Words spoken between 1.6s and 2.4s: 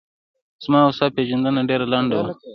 ډېره لڼده وه